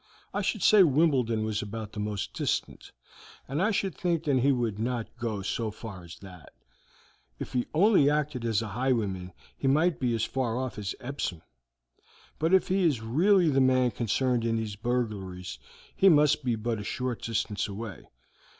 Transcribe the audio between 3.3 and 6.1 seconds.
and I should think that he would not go so far